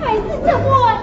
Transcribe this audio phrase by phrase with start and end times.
[0.00, 0.98] 还是这么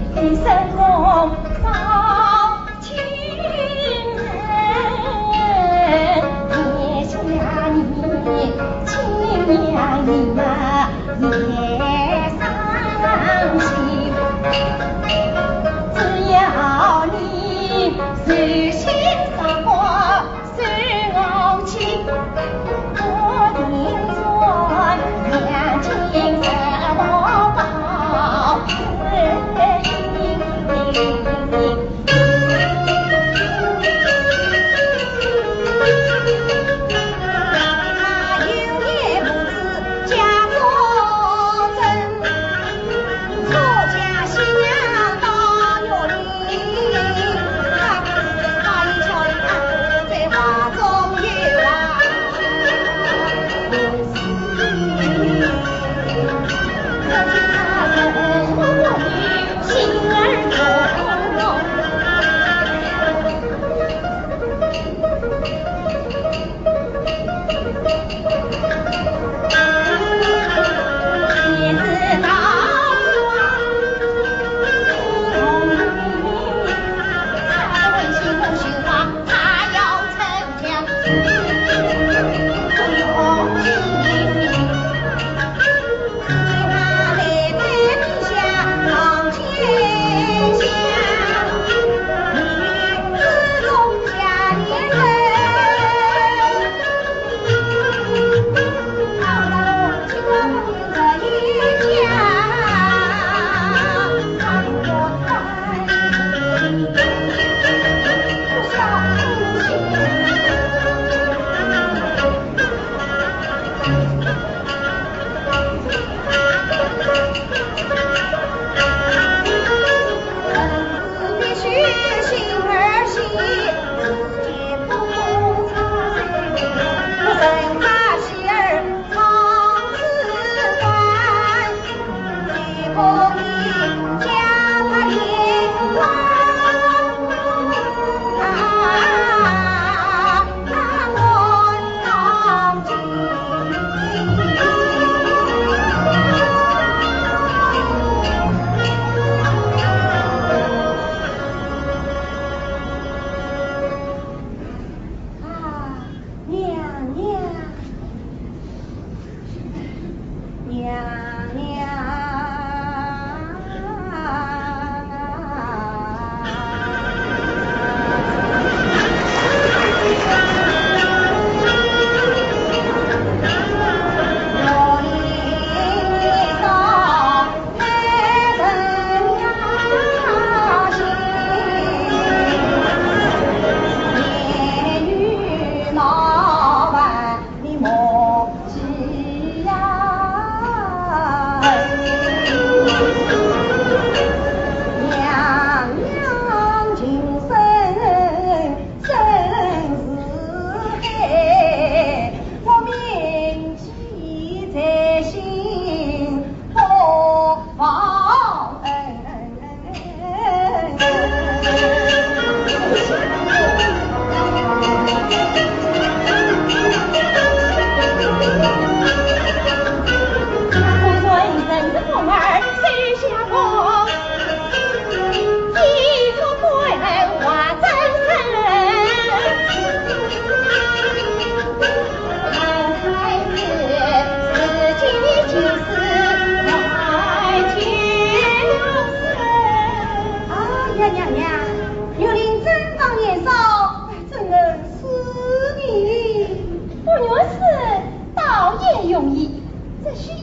[0.00, 0.02] 一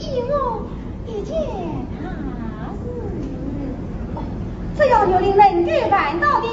[0.08, 0.66] 这需以我
[1.06, 1.36] 一件
[2.02, 2.08] 大
[2.72, 2.80] 事。
[4.78, 6.48] 只要有人能预办到的，